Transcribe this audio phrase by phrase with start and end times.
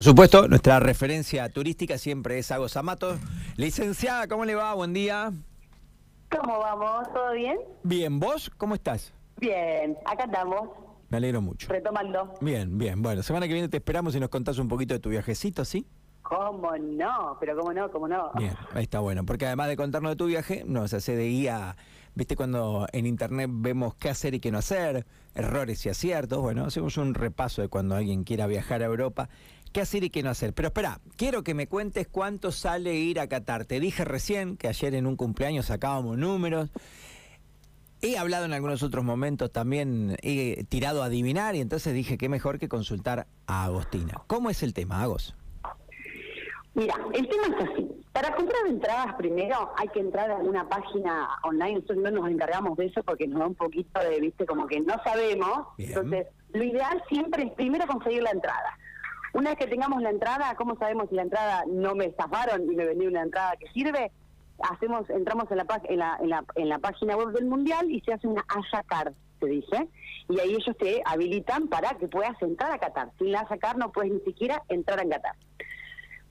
[0.00, 3.18] Por supuesto, nuestra referencia turística siempre es Agos Amato.
[3.56, 4.72] Licenciada, ¿cómo le va?
[4.74, 5.32] Buen día.
[6.30, 7.12] ¿Cómo vamos?
[7.12, 7.58] ¿Todo bien?
[7.82, 9.12] Bien, ¿vos cómo estás?
[9.40, 10.68] Bien, acá estamos.
[11.08, 11.66] Me alegro mucho.
[11.68, 12.32] Retomando.
[12.40, 13.02] Bien, bien.
[13.02, 15.84] Bueno, semana que viene te esperamos y nos contás un poquito de tu viajecito, ¿sí?
[16.28, 17.36] ¿Cómo no?
[17.40, 18.30] Pero cómo no, cómo no.
[18.34, 19.24] Bien, ahí está bueno.
[19.24, 21.76] Porque además de contarnos de tu viaje, nos hace de guía,
[22.14, 26.40] viste cuando en internet vemos qué hacer y qué no hacer, errores y aciertos.
[26.40, 29.30] Bueno, hacemos un repaso de cuando alguien quiera viajar a Europa
[29.72, 30.52] qué hacer y qué no hacer.
[30.52, 33.64] Pero espera, quiero que me cuentes cuánto sale ir a Qatar.
[33.64, 36.70] Te dije recién que ayer en un cumpleaños sacábamos números.
[38.00, 42.28] He hablado en algunos otros momentos también, he tirado a adivinar y entonces dije que
[42.28, 44.22] mejor que consultar a Agostina.
[44.28, 45.34] ¿Cómo es el tema, Agos?
[46.78, 47.90] Mira, el tema es así.
[48.12, 51.74] Para comprar entradas primero hay que entrar a una página online.
[51.74, 54.78] Nosotros no nos encargamos de eso porque nos da un poquito de, viste, como que
[54.78, 55.66] no sabemos.
[55.76, 58.78] Entonces, lo ideal siempre es primero conseguir la entrada.
[59.34, 62.76] Una vez que tengamos la entrada, ¿cómo sabemos si la entrada no me estafaron y
[62.76, 64.12] me vendí una entrada que sirve?
[64.70, 68.00] Hacemos, entramos en la, en la, en la, en la página web del Mundial y
[68.02, 69.88] se hace una Aya Card, se dice,
[70.28, 73.10] y ahí ellos te habilitan para que puedas entrar a Qatar.
[73.18, 75.34] Sin la Aya Card no puedes ni siquiera entrar a Qatar.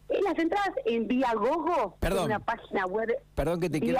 [0.10, 3.10] En las entradas en Viagogo, perdón, una página web.
[3.36, 4.00] Perdón que te quiero.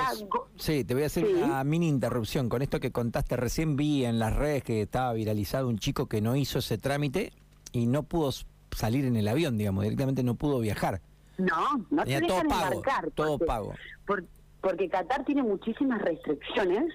[0.56, 2.48] Sí, te voy a hacer una mini interrupción.
[2.48, 6.22] Con esto que contaste recién, vi en las redes que estaba viralizado un chico que
[6.22, 7.34] no hizo ese trámite
[7.74, 8.32] y no pudo
[8.72, 11.02] salir en el avión, digamos, directamente no pudo viajar.
[11.38, 13.12] No, no te dejan todo pago, embarcar.
[13.12, 13.74] Todo pago.
[14.62, 16.94] porque Qatar tiene muchísimas restricciones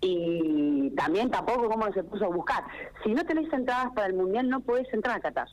[0.00, 2.64] y también tampoco como se puso a buscar.
[3.04, 5.48] Si no tenés entradas para el Mundial, no podés entrar a Qatar.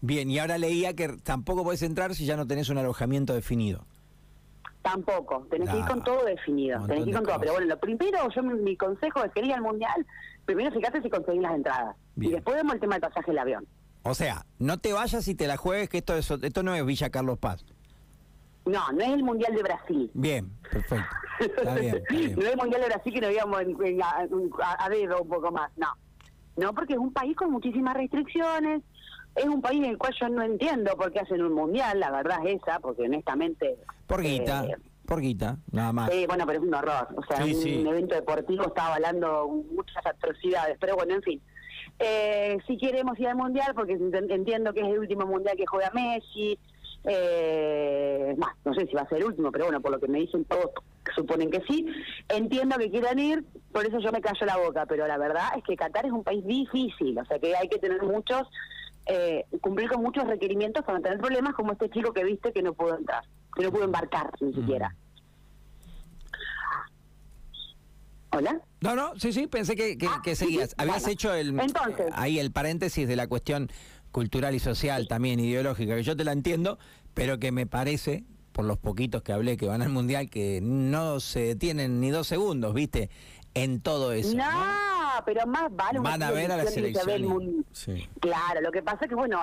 [0.00, 3.84] Bien, y ahora leía que tampoco podés entrar si ya no tenés un alojamiento definido.
[4.82, 7.40] Tampoco, tenés que ir con todo definido, tenés que ir con todo.
[7.40, 10.06] Pero bueno, lo primero, yo mi consejo es que ir al Mundial,
[10.44, 11.96] primero fíjate si conseguís las entradas.
[12.16, 13.66] Y después vemos el tema del pasaje del avión.
[14.04, 16.86] O sea, no te vayas y te la juegues, que esto, es, esto no es
[16.86, 17.64] Villa Carlos Paz.
[18.64, 20.10] No, no es el Mundial de Brasil.
[20.14, 21.16] Bien, perfecto.
[21.40, 22.02] Está bien,
[22.36, 23.60] no es el Mundial de Brasil que nos íbamos
[24.02, 25.88] a, a, dedo un poco más, no.
[26.56, 28.82] No, porque es un país con muchísimas restricciones,
[29.38, 32.10] es un país en el cual yo no entiendo por qué hacen un Mundial, la
[32.10, 33.78] verdad es esa, porque honestamente...
[34.06, 34.64] Por guita.
[34.64, 34.76] Eh,
[35.06, 36.10] por guita, nada más.
[36.10, 37.08] Sí, bueno, pero es un horror.
[37.16, 40.76] O sea, un evento deportivo está avalando muchas atrocidades.
[40.78, 41.42] Pero bueno, en fin.
[41.98, 45.90] Eh, si queremos ir al mundial, porque entiendo que es el último mundial que juega
[45.94, 46.58] Messi,
[47.04, 50.18] eh, no sé si va a ser el último, pero bueno, por lo que me
[50.18, 50.70] dicen todos
[51.14, 51.86] suponen que sí.
[52.28, 55.64] Entiendo que quieran ir, por eso yo me callo la boca, pero la verdad es
[55.64, 58.46] que Qatar es un país difícil, o sea que hay que tener muchos,
[59.08, 62.62] eh, cumplir con muchos requerimientos para no tener problemas como este chico que viste que
[62.62, 63.24] no pudo entrar,
[63.56, 64.94] que no pudo embarcar ni siquiera.
[68.30, 68.60] ¿Hola?
[68.82, 70.74] No, no, sí, sí, pensé que, que, ah, seguías.
[70.76, 71.58] Habías hecho el,
[72.12, 73.70] ahí el paréntesis de la cuestión
[74.12, 76.78] cultural y social, también ideológica, que yo te la entiendo,
[77.14, 81.20] pero que me parece, por los poquitos que hablé que van al Mundial, que no
[81.20, 83.08] se detienen ni dos segundos, ¿viste?
[83.54, 84.36] En todo eso.
[84.36, 84.44] No,
[85.24, 86.00] pero más vale.
[86.00, 87.64] Van a ver a la selección.
[88.20, 89.40] Claro, lo que pasa es que, bueno,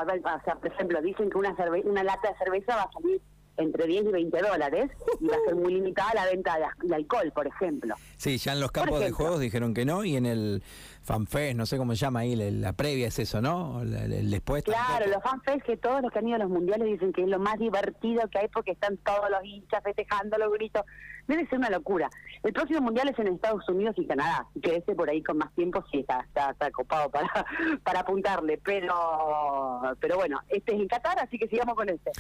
[0.62, 3.22] por ejemplo, dicen que una, una lata de cerveza va a salir
[3.58, 7.32] entre 10 y 20 dólares y va a ser muy limitada la venta de, alcohol,
[7.34, 7.96] por ejemplo.
[8.18, 10.64] Sí, ya en los campos de juegos dijeron que no y en el
[11.04, 13.82] fanfest, no sé cómo se llama ahí, la, previa es eso, ¿no?
[13.82, 14.64] El, después.
[14.64, 17.30] Claro, los fanfest que todos los que han ido a los mundiales dicen que es
[17.30, 20.84] lo más divertido que hay porque están todos los hinchas festejando los gritos.
[21.28, 22.10] Debe ser una locura.
[22.44, 24.48] El próximo mundial es en Estados Unidos y Canadá.
[24.62, 27.28] que ese por ahí con más tiempo sí está, está, copado para,
[27.84, 28.60] para apuntarle.
[28.64, 32.12] Pero pero bueno, este es en Qatar, así que sigamos con este.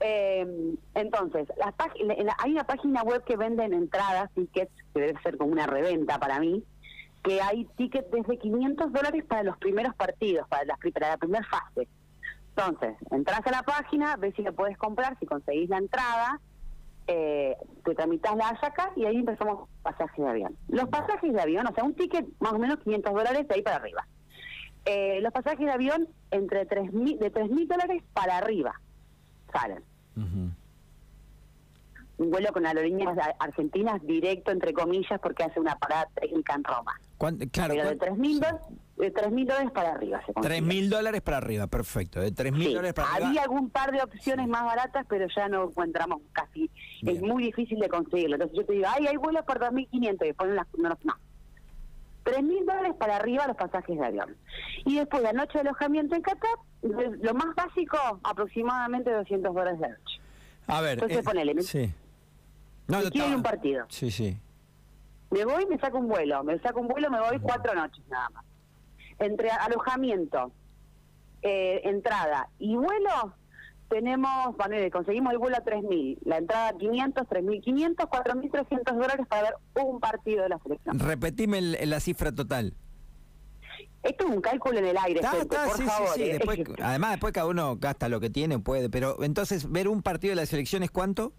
[0.00, 1.74] Eh, entonces, las
[2.38, 6.40] hay una página web que venden entradas, tickets, que debe ser como una reventa para
[6.40, 6.64] mí,
[7.22, 11.46] que hay tickets desde 500 dólares para los primeros partidos, para la, para la primera
[11.46, 11.88] fase.
[12.56, 16.40] Entonces, entras a la página, ves si la puedes comprar, si conseguís la entrada,
[17.06, 20.56] eh, te tramitas la ASACA y ahí empezamos pasajes de avión.
[20.68, 23.62] Los pasajes de avión, o sea, un ticket más o menos 500 dólares de ahí
[23.62, 24.06] para arriba.
[24.86, 28.74] Eh, los pasajes de avión entre 3 de 3 mil dólares para arriba
[29.52, 29.82] salen
[32.16, 37.00] un vuelo con aerolíneas argentinas directo, entre comillas, porque hace una parada técnica en Roma.
[37.50, 38.40] Claro, Pero de 3 mil
[39.10, 40.20] de dólares para arriba.
[40.26, 42.20] Se 3 mil dólares para arriba, perfecto.
[42.20, 43.28] De 3 mil dólares para arriba.
[43.28, 46.70] Había algún par de opciones más baratas, pero ya no encontramos casi.
[47.02, 48.36] Es muy difícil de conseguirlo.
[48.36, 51.14] Entonces yo te digo, ay, hay vuelos por 2.500 y después las, no, no.
[52.24, 54.36] 3 mil dólares para arriba los pasajes de avión.
[54.84, 59.88] Y después la noche de alojamiento en Qatar, lo más básico, aproximadamente 200 dólares de
[59.88, 60.20] noche.
[60.66, 61.92] A ver, Entonces, eh, ponele, sí.
[62.86, 63.86] No, quiero un partido.
[63.88, 64.38] Sí, sí.
[65.30, 66.44] Me voy, me saco un vuelo.
[66.44, 68.44] Me saco un vuelo, me voy cuatro noches nada más.
[69.18, 70.52] Entre alojamiento,
[71.42, 73.34] eh, entrada y vuelo,
[73.88, 79.42] tenemos, bueno, conseguimos el vuelo a 3.000, la entrada a 500, 3.500, 4.300 dólares para
[79.42, 80.98] ver un partido de la selección.
[80.98, 82.74] Repetime la cifra total.
[84.02, 86.20] Esto es un cálculo en el aire, por favor.
[86.20, 86.38] ¿eh?
[86.82, 88.90] además, después cada uno gasta lo que tiene, puede.
[88.90, 91.32] Pero entonces, ver un partido de la selección es cuánto?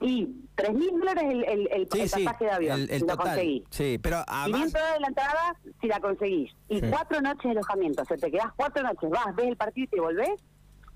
[0.00, 0.26] Y
[0.56, 3.62] 3.000 dólares el, el, el, pasaje de avión, el, si lo conseguís.
[3.70, 4.72] Sí, pero además...
[4.72, 6.52] 500 dólares de la entrada si la conseguís.
[6.68, 8.02] Y cuatro noches de alojamiento.
[8.02, 10.40] O sea, te quedás cuatro noches, vas, ves el partido y te volvés,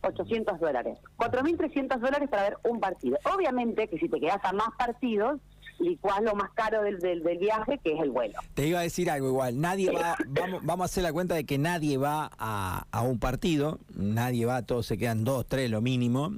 [0.02, 0.98] 800 dólares.
[1.16, 3.18] 4.300 dólares para ver un partido.
[3.34, 5.40] Obviamente que si te quedas a más partidos,
[5.78, 8.38] licuás lo más caro del, del, viaje, que es el vuelo.
[8.54, 11.44] Te iba a decir algo igual, nadie va, vamos, vamos a hacer la cuenta de
[11.44, 15.80] que nadie va a, a un partido, nadie va, todos se quedan dos, tres lo
[15.80, 16.32] mínimo.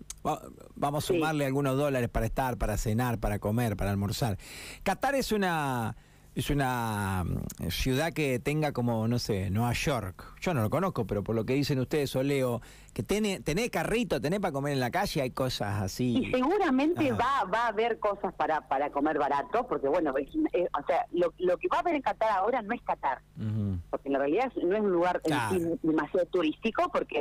[0.75, 4.38] vamos a sumarle algunos dólares para estar, para cenar, para comer, para almorzar.
[4.83, 5.97] Qatar es una
[6.37, 10.35] es una mm, ciudad que tenga como, no sé, Nueva York.
[10.41, 12.61] Yo no lo conozco, pero por lo que dicen ustedes o leo,
[12.93, 16.19] que tiene, tenés carrito, tenés para comer en la calle, hay cosas así.
[16.19, 21.06] Y seguramente va, va a haber cosas para, para comer barato, porque bueno, o sea,
[21.12, 23.23] lo, lo, que va a haber en Qatar ahora no es Qatar,
[23.89, 25.23] porque en la realidad no es un lugar
[25.82, 27.21] demasiado turístico, porque,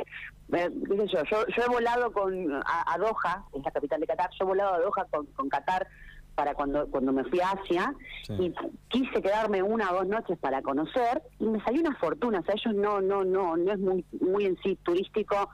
[0.52, 4.44] eh, qué yo, yo, he volado con a, Doha, es la capital de Qatar, yo
[4.44, 5.88] he volado a Doha con, con Qatar
[6.36, 7.92] para cuando cuando me fui a Asia
[8.28, 8.52] y
[8.88, 12.54] quise quedarme una o dos noches para conocer y me salió una fortuna, o sea,
[12.54, 15.48] ellos no no no no es muy muy en sí turístico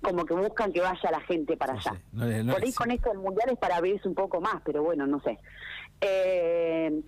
[0.00, 1.94] como que buscan que vaya la gente para allá.
[2.12, 5.20] Por ahí con esto del mundial es para verse un poco más, pero bueno, no
[5.20, 5.38] sé.
[6.00, 7.02] Eh,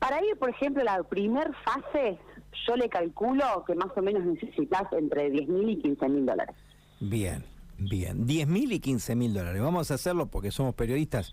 [0.00, 2.18] para ir, por ejemplo, la primer fase,
[2.66, 6.56] yo le calculo que más o menos necesitas entre 10 mil y 15 mil dólares.
[6.98, 7.44] Bien,
[7.78, 8.26] bien.
[8.26, 9.62] 10 mil y 15 mil dólares.
[9.62, 11.32] Vamos a hacerlo porque somos periodistas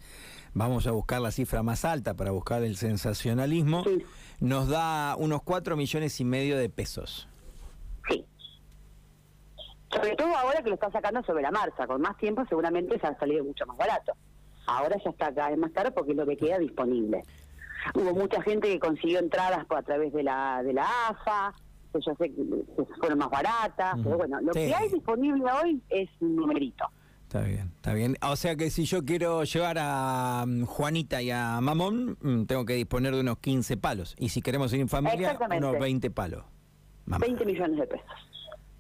[0.54, 3.84] vamos a buscar la cifra más alta para buscar el sensacionalismo,
[4.40, 7.28] nos da unos 4 millones y medio de pesos.
[8.08, 8.26] Sí.
[9.92, 13.08] Sobre todo ahora que lo está sacando sobre la marcha, con más tiempo seguramente se
[13.08, 14.14] ha salido mucho más barato.
[14.66, 17.24] Ahora ya está cada vez más caro porque es lo que queda disponible.
[17.96, 21.54] Hubo mucha gente que consiguió entradas a través de la de la AFA,
[21.94, 26.10] que yo sé que fueron más baratas, pero bueno, lo que hay disponible hoy es
[26.20, 26.86] un numerito.
[27.34, 28.16] Está bien, está bien.
[28.22, 32.64] O sea que si yo quiero llevar a mm, Juanita y a Mamón, mm, tengo
[32.64, 34.16] que disponer de unos 15 palos.
[34.20, 36.44] Y si queremos ir en familia, unos 20 palos.
[37.08, 38.06] 20 millones de pesos.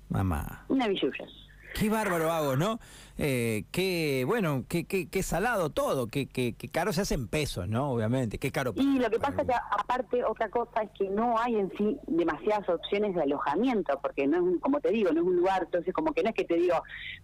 [0.09, 0.65] Mamá.
[0.67, 1.25] Una billulla.
[1.73, 2.79] Qué bárbaro hago, ¿no?
[3.17, 7.27] Eh, qué, bueno, qué, qué, qué salado todo, qué, qué, qué, caro se hace en
[7.27, 7.91] pesos, ¿no?
[7.91, 8.73] Obviamente, qué caro.
[8.75, 11.97] Y lo que pasa es que aparte otra cosa es que no hay en sí
[12.07, 15.93] demasiadas opciones de alojamiento, porque no es, como te digo, no es un lugar, entonces
[15.93, 16.81] como que no es que te digo,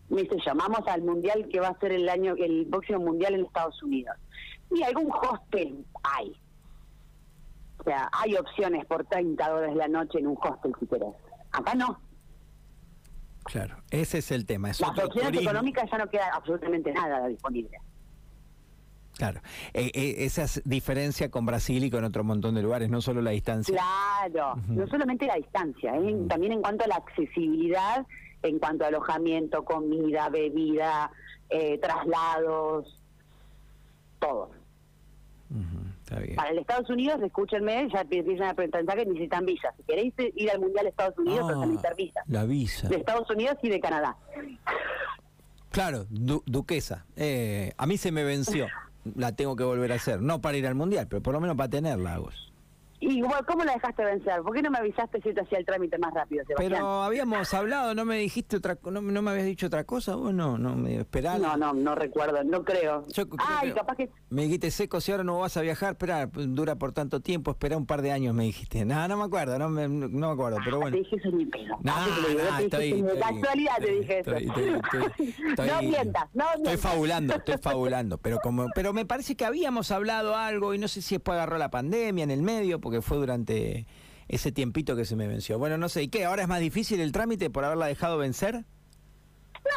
[0.09, 3.45] me dice, llamamos al mundial que va a ser el año, el próximo mundial en
[3.45, 4.15] Estados Unidos.
[4.71, 6.39] Y algún hostel hay.
[7.79, 11.13] O sea, hay opciones por 30 dólares la noche en un hostel si querés.
[11.51, 11.99] Acá no.
[13.43, 14.67] Claro, ese es el tema.
[14.67, 17.79] Las opciones económicas ya no queda absolutamente nada disponible.
[19.19, 19.41] Claro,
[19.73, 23.21] eh, eh, esa es diferencia con Brasil y con otro montón de lugares, no solo
[23.21, 23.75] la distancia.
[23.75, 26.15] Claro, no solamente la distancia, ¿eh?
[26.29, 28.07] también en cuanto a la accesibilidad,
[28.43, 31.11] en cuanto a alojamiento, comida, bebida,
[31.81, 32.97] traslados,
[34.19, 34.51] todo.
[36.09, 39.73] Para el Estados Unidos, escúchenme, ya empiezan a pensar que necesitan visa.
[39.77, 42.21] Si queréis ir al Mundial de Estados Unidos, ah, necesitar visa.
[42.27, 42.87] La visa.
[42.87, 44.17] De Estados Unidos y de Canadá.
[45.71, 47.05] Claro, duquesa.
[47.15, 48.67] Eh, a mí se me venció.
[49.15, 50.21] La tengo que volver a hacer.
[50.21, 52.48] No para ir al Mundial, pero por lo menos para tenerla, Agus.
[53.01, 54.41] ¿Y cómo la dejaste vencer?
[54.41, 56.71] ¿Por qué no me avisaste si te hacía el trámite más rápido, Sebastián?
[56.71, 60.33] Pero habíamos hablado, ¿no me dijiste otra no, no me habías dicho otra cosa vos?
[60.33, 61.37] No, no me esperaba.
[61.37, 63.05] No, no, no recuerdo, no creo.
[63.37, 64.09] Ay, capaz que...
[64.29, 67.77] Me dijiste seco, si ahora no vas a viajar, espera, dura por tanto tiempo, espera
[67.77, 68.85] un par de años, me dijiste.
[68.85, 70.95] No, no me acuerdo, no me, no me acuerdo, pero bueno.
[70.95, 71.77] Te dije eso ni pedo.
[71.81, 74.31] No, no, estoy, casualidad te dije eso.
[75.57, 76.73] no mientas, no mientas.
[76.73, 80.87] Estoy fabulando, estoy fabulando, pero como pero me parece que habíamos hablado algo y no
[80.87, 83.85] sé si después agarró la pandemia en el medio, porque fue durante
[84.27, 85.59] ese tiempito que se me venció.
[85.59, 86.25] Bueno, no sé, ¿y qué?
[86.25, 88.65] ¿Ahora es más difícil el trámite por haberla dejado vencer?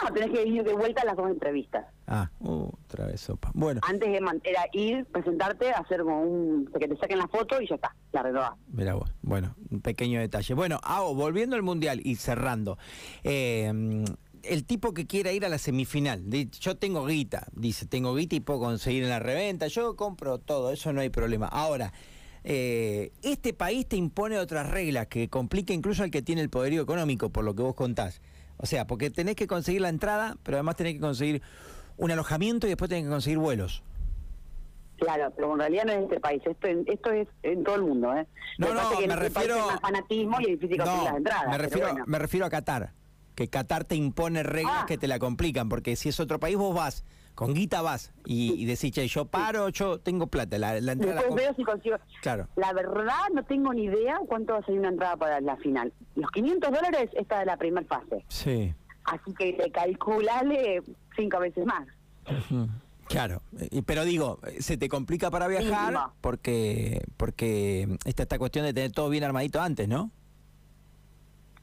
[0.02, 1.84] No, tenés que ir de vuelta a las dos entrevistas.
[2.06, 3.50] Ah, otra vez sopa.
[3.52, 3.82] Bueno.
[3.86, 6.70] Antes de era ir, presentarte, hacer como un.
[6.80, 8.52] que te saquen la foto y ya está, la renovás.
[8.68, 9.12] Mira vos.
[9.20, 10.54] Bueno, un pequeño detalle.
[10.54, 12.78] Bueno, hago, volviendo al mundial y cerrando.
[13.24, 14.04] Eh,
[14.42, 16.24] el tipo que quiera ir a la semifinal,
[16.60, 20.72] yo tengo guita, dice, tengo guita y puedo conseguir en la reventa, yo compro todo,
[20.72, 21.46] eso no hay problema.
[21.46, 21.92] Ahora,
[22.44, 26.82] eh, este país te impone otras reglas que complica incluso al que tiene el poderío
[26.82, 28.20] económico, por lo que vos contás.
[28.56, 31.42] O sea, porque tenés que conseguir la entrada, pero además tenés que conseguir
[31.96, 33.82] un alojamiento y después tenés que conseguir vuelos.
[34.98, 38.14] Claro, pero en realidad no es este país, esto, esto es en todo el mundo.
[38.16, 38.24] ¿eh?
[38.58, 39.70] No, no, me este refiero...
[39.70, 41.48] a fanatismo y difícil conseguir las entradas.
[41.48, 42.92] Me refiero, me refiero a Qatar.
[43.34, 44.84] que Qatar te impone reglas Ah.
[44.86, 48.52] que te la complican, porque si es otro país vos vas, con guita vas y,
[48.54, 51.54] y decís, che, yo paro, yo tengo plata, la, la entrada la Después comp- veo
[51.56, 51.96] si consigo.
[52.20, 52.48] Claro.
[52.56, 55.92] La verdad no tengo ni idea cuánto va a salir una entrada para la final.
[56.14, 58.24] Los 500 dólares está de la primera fase.
[58.28, 58.74] Sí.
[59.04, 60.82] Así que te calculale
[61.16, 61.86] cinco veces más.
[63.08, 63.42] Claro,
[63.84, 69.08] pero digo, se te complica para viajar porque porque está esta cuestión de tener todo
[69.10, 70.10] bien armadito antes, ¿no?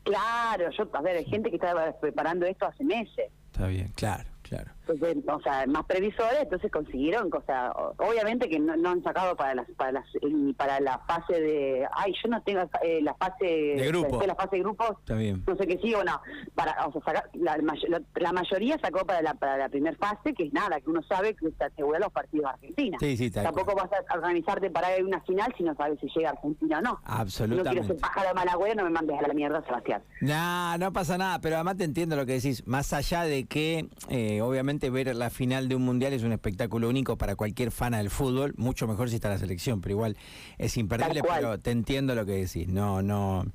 [0.04, 3.32] Claro, yo, a ver, hay gente que está preparando esto hace meses.
[3.52, 4.72] Está bien, claro, claro.
[4.94, 9.36] Entonces, o sea, más previsores, entonces consiguieron, o sea, obviamente que no, no han sacado
[9.36, 13.14] para las, para las, ni para la fase de, ay, yo no tengo eh, la
[13.16, 14.22] fase De grupo.
[14.26, 15.44] la fase de grupos, Está bien.
[15.46, 16.20] no sé qué sí o no,
[16.56, 19.96] para, o sea, saca- la, may- la- la mayoría sacó para la, para la primera
[19.98, 22.98] fase, que es nada, que uno sabe que se asegura los partidos de Argentina.
[23.00, 26.32] Sí, sí, tal Tampoco vas a organizarte para una final si no sabes si llega
[26.32, 26.90] Argentina o no.
[26.92, 27.88] No quiero Absolutamente.
[27.88, 30.02] ser pájaro de malagüero, no me mandes a la mierda, Sebastián.
[30.22, 32.66] No, no pasa nada, pero además te entiendo lo que decís.
[32.68, 36.88] Más allá de que, eh, obviamente, ver la final de un mundial es un espectáculo
[36.88, 40.18] único para cualquier fan del fútbol, mucho mejor si está la selección, pero igual
[40.58, 41.22] es imperdible.
[41.24, 42.68] Pero te entiendo lo que decís.
[42.70, 43.46] No, no,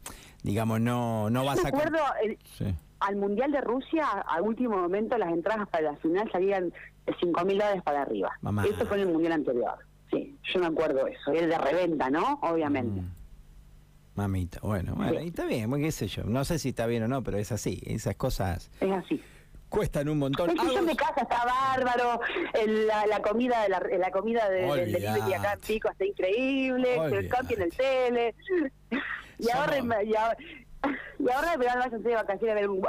[0.43, 1.69] digamos, no, no vas Me a.
[1.69, 2.66] acuerdo, eh, Sí.
[3.00, 6.71] al Mundial de Rusia, a último momento, las entradas para la final salían
[7.07, 8.31] de 5 mil dólares para arriba.
[8.43, 8.64] Mamá.
[8.66, 9.78] Eso fue en el Mundial anterior.
[10.11, 11.33] Sí, yo me acuerdo eso.
[11.33, 12.38] Era de reventa, ¿no?
[12.43, 13.00] Obviamente.
[13.00, 13.11] Mm.
[14.16, 15.25] Mamita, bueno, bueno, Sí.
[15.25, 16.23] y está bien, bueno, qué sé yo.
[16.23, 17.81] No sé si está bien o no, pero es así.
[17.85, 19.21] Esas cosas Es así.
[19.75, 20.50] Cuestan un montón.
[20.50, 22.21] El Agos- de casa está bárbaro,
[22.54, 26.04] el- la, la comida de la, la comida de, del delivery acá en Pico está
[26.04, 28.35] increíble, el copy en el tele.
[29.38, 30.37] Y Somos- ahora, y ahora,
[31.19, 32.83] y ahora me vayan de vacaciones a ver un,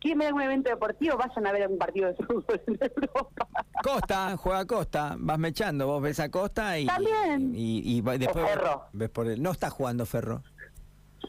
[0.00, 1.16] ¿Quieren ver algún evento deportivo?
[1.16, 3.46] Vayan a ver algún partido de fútbol en Europa.
[3.82, 7.52] Costa, juega Costa, vas mechando, vos ves a Costa y, También.
[7.54, 8.84] y, y va- después O Ferro.
[8.92, 10.42] ves por el, no está jugando Ferro.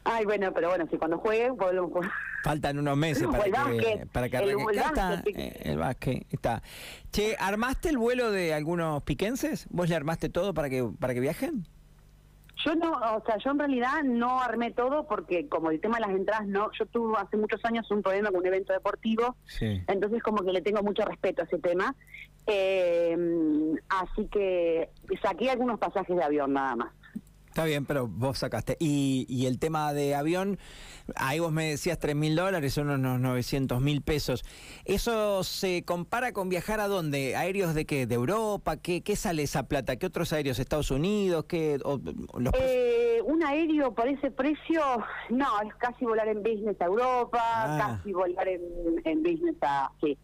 [0.04, 2.10] Ay, bueno, pero bueno, si cuando juegue, volvemos jugar.
[2.44, 4.62] Faltan unos meses para el que, básquet, para que el- arranque.
[4.72, 5.36] el Acá está, básquet.
[5.38, 6.62] eh, el básquet está.
[7.12, 9.66] Che, ¿armaste el vuelo de algunos piquenses?
[9.70, 11.66] ¿Vos le armaste todo para que para que viajen?
[12.64, 16.02] Yo no, o sea, yo en realidad no armé todo porque como el tema de
[16.02, 19.82] las entradas, no, yo tuve hace muchos años un problema con un evento deportivo, Sí.
[19.88, 21.94] entonces como que le tengo mucho respeto a ese tema.
[22.46, 23.16] Eh,
[23.88, 24.90] así que
[25.22, 26.92] saqué algunos pasajes de avión nada más.
[27.52, 28.78] Está bien, pero vos sacaste.
[28.80, 30.58] Y, y el tema de avión,
[31.16, 34.42] ahí vos me decías 3 mil dólares, son unos 900 mil pesos.
[34.86, 37.36] ¿Eso se compara con viajar a dónde?
[37.36, 38.06] ¿Aéreos de qué?
[38.06, 38.78] ¿De Europa?
[38.78, 39.96] ¿Qué, qué sale esa plata?
[39.96, 40.58] ¿Qué otros aéreos?
[40.60, 41.44] ¿Estados Unidos?
[41.44, 42.00] ¿Qué, o-
[42.38, 44.80] los Eh, un aéreo por ese precio,
[45.28, 47.98] no, es casi volar en business a Europa, Ah.
[47.98, 48.62] casi volar en,
[49.04, 49.92] en business a...
[50.00, 50.16] Sí,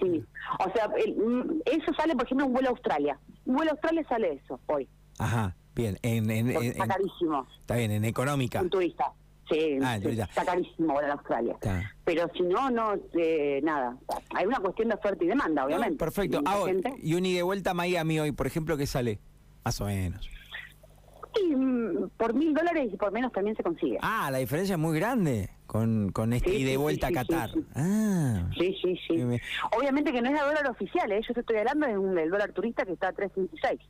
[0.00, 0.24] sí.
[0.66, 3.20] O sea, el- mm, eso sale, por ejemplo, un vuelo a Australia.
[3.44, 5.98] Un vuelo a Australia sale eso hoy, Ajá, bien.
[6.02, 7.46] En, en- en- está en- carísimo.
[7.60, 8.60] está bien, en económica.
[8.62, 9.12] Un turista.
[9.50, 11.52] Sí, Ah, sí, está carísimo a Australia.
[11.52, 11.92] Está.
[12.04, 13.94] Pero si no, no, eh, nada.
[14.34, 15.92] Hay una cuestión de oferta y demanda, obviamente.
[15.92, 16.40] No, perfecto.
[16.46, 16.64] Ah,
[17.02, 19.20] y un ida y vuelta a Miami hoy, por ejemplo, ¿qué sale?
[19.62, 20.26] Más o menos.
[21.42, 23.98] Y mm, por mil dólares y por menos también se consigue.
[24.00, 27.16] Ah, la diferencia es muy grande con, con este Sí, ida y vuelta sí, a
[27.22, 27.50] Qatar.
[27.52, 27.64] sí.
[27.74, 28.48] Ah.
[28.58, 29.14] Sí, sí, sí.
[29.76, 31.20] Obviamente que no es el dólar oficial, ¿eh?
[31.26, 33.80] yo te estoy hablando de un, del dólar turista que está a 3.36.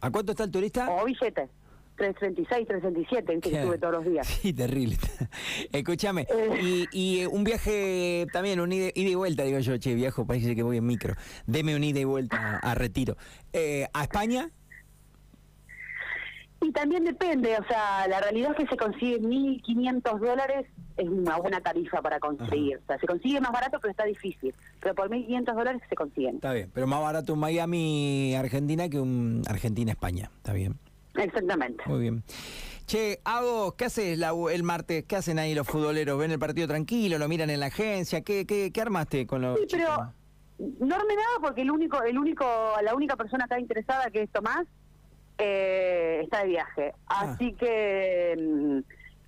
[0.00, 0.90] ¿A cuánto está el turista?
[0.90, 1.48] O billete.
[1.96, 3.68] 3.36, 3.37, viste que Claro.
[3.68, 4.26] sube todos los días.
[4.26, 4.98] Sí, terrible.
[5.72, 6.60] Escúchame, Eh.
[6.62, 10.26] y, y eh, un viaje también, un ida, ida y vuelta, digo yo, che, viajo,
[10.26, 11.14] parece que voy en micro.
[11.46, 13.16] Deme un ida y vuelta a, a retiro.
[13.54, 14.50] Eh, ¿A España?
[16.66, 21.36] Y también depende, o sea, la realidad es que se consigue 1.500 dólares, es una
[21.36, 22.78] buena tarifa para conseguir.
[22.78, 24.52] O sea, se consigue más barato, pero está difícil.
[24.80, 26.36] Pero por 1.500 dólares se consiguen.
[26.36, 30.28] Está bien, pero más barato un Miami, Argentina que un Argentina-España.
[30.38, 30.74] Está bien,
[31.14, 31.84] Exactamente.
[31.86, 32.24] muy bien.
[32.86, 35.04] Che, Hago, ¿qué haces la- el martes?
[35.04, 36.18] ¿Qué hacen ahí los futboleros?
[36.18, 37.18] ¿Ven el partido tranquilo?
[37.18, 38.22] ¿Lo miran en la agencia?
[38.22, 40.06] ¿Qué, qué, qué armaste con los Sí, pero chicos?
[40.80, 42.44] no armé nada porque el único, el único,
[42.82, 44.66] la única persona que está interesada, que es Tomás,
[45.38, 46.92] eh, está de viaje.
[47.08, 47.30] Ah.
[47.32, 48.78] Así que mm,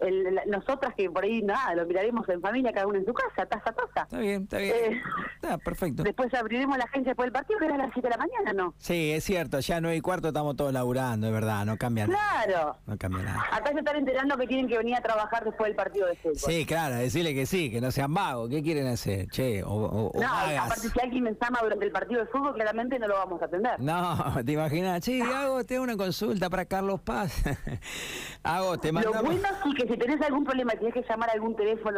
[0.01, 3.13] el- la- nosotras que por ahí nada, lo miraremos en familia, cada uno en su
[3.15, 4.03] casa, taza a taza.
[4.03, 4.75] Está bien, está bien.
[4.95, 5.03] Eh,
[5.37, 6.03] Está perfecto.
[6.03, 8.53] Después abriremos la agencia después del partido, que era a las 7 de la mañana,
[8.53, 8.75] ¿no?
[8.79, 12.45] Sí, es cierto, ya no hay cuarto, estamos todos laburando, es verdad, no cambia nada.
[12.45, 12.77] Claro.
[12.87, 13.45] No cambia nada.
[13.53, 16.37] Acá se están enterando que tienen que venir a trabajar después del partido de fútbol.
[16.37, 18.49] Sí, claro, decirle que sí, que no sean vagos.
[18.51, 19.29] ¿Qué quieren hacer?
[19.29, 22.99] Che, o, o- No, aparte si alguien me llama durante el partido de fútbol, claramente
[22.99, 23.79] no lo vamos a atender.
[23.81, 27.43] No, te imaginas, che, Hago, tengo una consulta para Carlos Paz.
[28.43, 29.23] Hago, te Lo mandamos.
[29.25, 31.97] bueno sí que si tenés algún problema tienes que llamar a algún teléfono